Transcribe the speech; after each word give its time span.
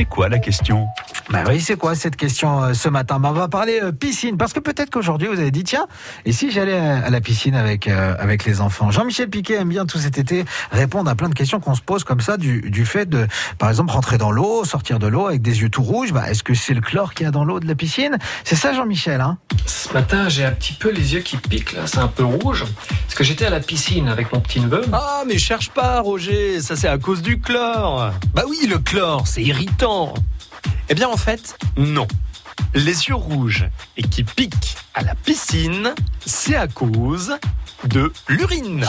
C'est 0.00 0.06
quoi 0.06 0.30
la 0.30 0.38
question? 0.38 0.88
Bah 1.30 1.44
oui, 1.46 1.60
c'est 1.60 1.76
quoi 1.76 1.94
cette 1.94 2.16
question 2.16 2.60
euh, 2.60 2.74
ce 2.74 2.88
matin? 2.88 3.20
Bah, 3.20 3.28
On 3.30 3.34
va 3.34 3.46
parler 3.46 3.78
euh, 3.80 3.92
piscine, 3.92 4.36
parce 4.36 4.52
que 4.52 4.58
peut-être 4.58 4.90
qu'aujourd'hui 4.90 5.28
vous 5.28 5.38
avez 5.38 5.52
dit, 5.52 5.62
tiens, 5.62 5.86
et 6.24 6.32
si 6.32 6.50
j'allais 6.50 6.76
à 6.76 7.08
la 7.08 7.20
piscine 7.20 7.54
avec, 7.54 7.86
euh, 7.86 8.16
avec 8.18 8.44
les 8.44 8.60
enfants? 8.60 8.90
Jean-Michel 8.90 9.30
Piquet 9.30 9.54
aime 9.54 9.68
bien 9.68 9.86
tout 9.86 9.98
cet 9.98 10.18
été 10.18 10.44
répondre 10.72 11.08
à 11.08 11.14
plein 11.14 11.28
de 11.28 11.34
questions 11.34 11.60
qu'on 11.60 11.76
se 11.76 11.82
pose 11.82 12.02
comme 12.02 12.20
ça 12.20 12.36
du, 12.36 12.68
du 12.70 12.84
fait 12.84 13.08
de, 13.08 13.28
par 13.58 13.68
exemple, 13.68 13.92
rentrer 13.92 14.18
dans 14.18 14.32
l'eau, 14.32 14.64
sortir 14.64 14.98
de 14.98 15.06
l'eau 15.06 15.28
avec 15.28 15.40
des 15.40 15.60
yeux 15.60 15.68
tout 15.68 15.84
rouges. 15.84 16.12
Bah, 16.12 16.28
Est-ce 16.28 16.42
que 16.42 16.54
c'est 16.54 16.74
le 16.74 16.80
chlore 16.80 17.14
qu'il 17.14 17.26
y 17.26 17.28
a 17.28 17.30
dans 17.30 17.44
l'eau 17.44 17.60
de 17.60 17.68
la 17.68 17.76
piscine? 17.76 18.18
C'est 18.42 18.56
ça 18.56 18.72
Jean-Michel 18.72 19.20
hein? 19.20 19.38
Ce 19.66 19.92
matin, 19.92 20.28
j'ai 20.28 20.44
un 20.44 20.52
petit 20.52 20.72
peu 20.72 20.90
les 20.90 21.14
yeux 21.14 21.20
qui 21.20 21.36
piquent, 21.36 21.74
là, 21.74 21.82
c'est 21.86 21.98
un 21.98 22.08
peu 22.08 22.24
rouge. 22.24 22.64
Parce 23.06 23.14
que 23.14 23.22
j'étais 23.22 23.46
à 23.46 23.50
la 23.50 23.60
piscine 23.60 24.08
avec 24.08 24.32
mon 24.32 24.40
petit 24.40 24.60
neveu. 24.60 24.82
Ah, 24.92 25.22
mais 25.28 25.38
cherche 25.38 25.70
pas, 25.70 26.00
Roger, 26.00 26.60
ça 26.60 26.74
c'est 26.74 26.88
à 26.88 26.98
cause 26.98 27.22
du 27.22 27.38
chlore. 27.40 28.10
Bah 28.34 28.42
oui, 28.48 28.66
le 28.68 28.78
chlore, 28.78 29.28
c'est 29.28 29.42
irritant. 29.42 30.14
Eh 30.92 30.94
bien, 30.94 31.08
en 31.08 31.16
fait, 31.16 31.56
non. 31.76 32.08
Les 32.74 33.06
yeux 33.06 33.14
rouges 33.14 33.68
et 33.96 34.02
qui 34.02 34.24
piquent 34.24 34.76
à 34.94 35.02
la 35.02 35.14
piscine, 35.14 35.94
c'est 36.26 36.56
à 36.56 36.66
cause 36.66 37.36
de 37.84 38.12
l'urine. 38.28 38.84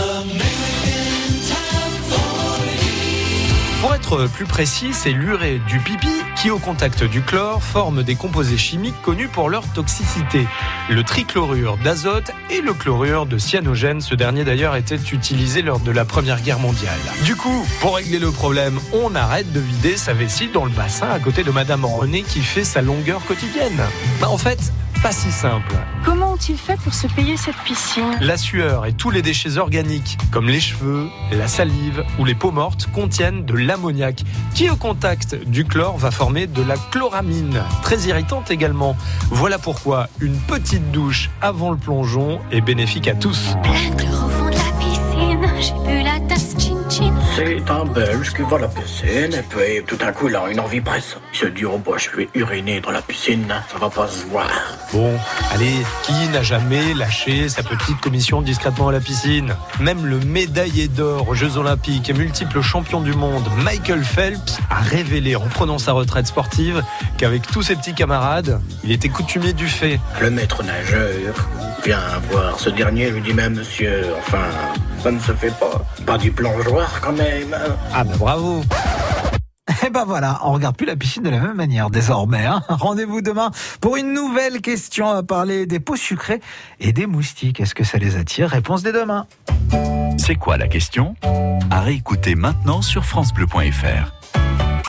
Pour 3.92 3.98
être 3.98 4.32
plus 4.32 4.46
précis, 4.46 4.94
c'est 4.94 5.12
l'urée 5.12 5.60
du 5.68 5.80
pipi 5.80 6.08
qui, 6.38 6.50
au 6.50 6.60
contact 6.60 7.04
du 7.04 7.22
chlore, 7.22 7.62
forme 7.62 8.04
des 8.04 8.16
composés 8.16 8.58
chimiques 8.58 8.96
connus 9.02 9.28
pour 9.28 9.50
leur 9.50 9.68
toxicité. 9.74 10.48
Le 10.90 11.04
trichlorure 11.04 11.76
d'azote 11.76 12.32
et 12.50 12.62
le 12.62 12.74
chlorure 12.74 13.26
de 13.26 13.38
cyanogène. 13.38 14.00
Ce 14.00 14.16
dernier 14.16 14.46
d'ailleurs 14.46 14.78
était 14.78 14.96
utilisé 14.96 15.62
lors 15.62 15.82
de 15.82 15.92
la 15.92 16.06
Première 16.06 16.40
Guerre 16.40 16.60
mondiale. 16.60 17.02
Du 17.26 17.36
coup, 17.36 17.68
pour 17.82 17.98
régler 17.98 18.20
le 18.20 18.32
problème, 18.32 18.80
on 18.94 19.14
arrête 19.14 19.52
de 19.52 19.60
vider 19.60 19.98
sa 19.98 20.14
vessie 20.14 20.48
dans 20.48 20.64
le 20.64 20.72
bassin 20.72 21.10
à 21.10 21.20
côté 21.20 21.44
de 21.44 21.52
Madame 21.52 21.84
René 21.84 22.24
qui 22.24 22.40
fait 22.40 22.64
sa 22.64 22.82
longueur 22.82 23.22
quotidienne. 23.26 23.82
Bah, 24.22 24.30
en 24.30 24.38
fait, 24.38 24.72
pas 25.02 25.12
si 25.12 25.32
simple. 25.32 25.74
Comment 26.06 26.34
ont-ils 26.34 26.58
fait 26.58 26.80
pour 26.80 26.94
se 26.94 27.08
payer 27.08 27.36
cette 27.36 27.56
piscine? 27.66 28.18
La 28.22 28.38
sueur 28.38 28.86
et 28.86 28.94
tous 28.94 29.10
les 29.10 29.22
déchets 29.22 29.58
organiques, 29.58 30.18
comme 30.32 30.48
les 30.48 30.60
cheveux, 30.60 31.08
la 31.32 31.48
salive 31.48 32.04
ou 32.20 32.26
les 32.26 32.36
peaux 32.36 32.52
mortes, 32.52 32.88
contiennent 32.94 33.44
de 33.46 33.56
l'ammoniac, 33.56 34.24
qui 34.54 34.70
au 34.70 34.76
contact 34.76 35.36
du 35.36 35.66
chlore 35.66 35.98
va 35.98 36.12
former 36.12 36.46
de 36.46 36.62
la 36.62 36.76
chloramine, 36.92 37.64
très 37.82 38.00
irritante 38.02 38.52
également. 38.52 38.96
Voilà 39.30 39.58
pourquoi 39.58 40.08
une 40.20 40.38
petite 40.38 40.92
douche 40.92 41.30
avant 41.42 41.72
le 41.72 41.78
plongeon 41.78 42.40
est 42.52 42.62
bénéfique 42.62 43.08
à 43.08 43.16
tous. 43.16 43.56
La 43.64 43.72
C'est 47.44 47.72
un 47.72 47.86
Belge 47.86 48.34
qui 48.36 48.44
va 48.44 48.58
à 48.58 48.60
la 48.60 48.68
piscine 48.68 49.34
et 49.34 49.42
puis 49.50 49.84
tout 49.88 49.96
d'un 49.96 50.12
coup 50.12 50.30
il 50.30 50.36
a 50.36 50.48
une 50.48 50.60
envie 50.60 50.80
presse. 50.80 51.18
Il 51.34 51.40
se 51.40 51.46
dit 51.48 51.66
oh 51.66 51.82
bah 51.84 51.94
je 51.98 52.16
vais 52.16 52.30
uriner 52.36 52.82
dans 52.82 52.92
la 52.92 53.02
piscine, 53.02 53.48
ça 53.68 53.80
va 53.80 53.90
pas 53.90 54.08
se 54.08 54.28
voir. 54.28 54.48
Bon, 54.94 55.12
allez, 55.52 55.84
qui 56.04 56.14
n'a 56.32 56.44
jamais 56.44 56.94
lâché 56.94 57.50
sa 57.50 57.64
petite 57.64 58.00
commission 58.00 58.44
discrètement 58.44 58.90
à 58.90 58.92
la 58.92 59.00
piscine? 59.00 59.56
Même 59.80 60.06
le 60.06 60.20
médaillé 60.20 60.88
d'or 60.88 61.30
aux 61.30 61.34
Jeux 61.34 61.58
Olympiques 61.58 62.12
et 62.12 62.14
multiple 62.14 62.62
champion 62.62 63.02
du 63.02 63.14
monde, 63.14 63.48
Michael 63.64 64.04
Phelps, 64.04 64.60
a 64.70 64.80
révélé 64.80 65.36
en 65.36 65.48
prenant 65.48 65.80
sa 65.80 65.94
retraite 65.94 66.28
sportive 66.28 66.84
qu'avec 67.18 67.48
tous 67.48 67.64
ses 67.64 67.76
petits 67.76 67.96
camarades, 67.96 68.62
il 68.84 68.92
était 68.92 69.10
coutumier 69.10 69.54
du 69.54 69.66
fait. 69.66 70.00
Le 70.22 70.30
maître 70.30 70.62
nageur 70.62 71.50
vient 71.84 72.02
voir 72.30 72.60
ce 72.60 72.70
dernier 72.70 73.10
lui 73.10 73.22
dit 73.22 73.34
mais 73.34 73.50
monsieur, 73.50 74.06
enfin 74.20 74.46
ça 75.04 75.12
ne 75.12 75.20
se 75.20 75.32
fait 75.34 75.54
pas. 75.60 75.82
Pas 76.06 76.18
du 76.18 76.32
plongeoir 76.32 77.00
quand 77.02 77.14
même. 77.14 77.56
Ah 77.94 78.04
bah 78.04 78.14
bravo 78.18 78.62
Et 79.86 79.90
ben 79.90 80.06
voilà, 80.06 80.40
on 80.44 80.52
regarde 80.54 80.76
plus 80.76 80.86
la 80.86 80.96
piscine 80.96 81.24
de 81.24 81.30
la 81.30 81.40
même 81.40 81.56
manière 81.56 81.90
désormais. 81.90 82.46
hein. 82.46 82.62
Rendez-vous 82.70 83.22
demain 83.22 83.52
pour 83.80 83.98
une 83.98 84.14
nouvelle 84.14 84.62
question 84.62 85.10
à 85.10 85.24
parler 85.24 85.66
des 85.66 85.80
peaux 85.80 85.96
sucrées 85.96 86.42
et 86.80 86.94
des 86.94 87.06
moustiques. 87.08 87.60
Est-ce 87.60 87.74
que 87.76 87.84
ça 87.84 87.98
les 87.98 88.16
attire? 88.18 88.50
Réponse 88.50 88.84
dès 88.84 88.92
demain. 88.94 89.26
C'est 90.18 90.36
quoi 90.36 90.58
la 90.58 90.68
question? 90.68 91.16
À 91.72 91.80
réécouter 91.82 92.36
maintenant 92.36 92.82
sur 92.82 93.06
FranceBleu.fr. 93.06 94.12